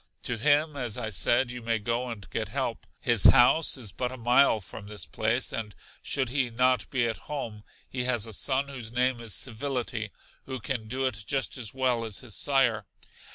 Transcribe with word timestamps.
To 0.23 0.35
him 0.39 0.75
as 0.75 0.97
I 0.97 1.11
said, 1.11 1.51
you 1.51 1.61
may 1.61 1.77
go 1.77 2.09
and 2.09 2.27
get 2.31 2.47
help. 2.47 2.87
His 3.01 3.25
house 3.25 3.77
in 3.77 3.85
but 3.97 4.11
a 4.11 4.17
mile 4.17 4.59
from 4.59 4.87
this 4.87 5.05
place, 5.05 5.53
and 5.53 5.75
should 6.01 6.29
he 6.29 6.49
not 6.49 6.89
be 6.89 7.05
at 7.07 7.17
home, 7.29 7.63
he 7.87 8.05
has 8.05 8.25
a 8.25 8.33
son 8.33 8.69
whose 8.69 8.91
name 8.91 9.21
is 9.21 9.35
Civility, 9.35 10.09
who 10.47 10.59
can 10.59 10.87
do 10.87 11.05
it 11.05 11.23
just 11.27 11.55
as 11.55 11.75
well 11.75 12.03
as 12.03 12.21
his 12.21 12.33
sire. 12.33 12.87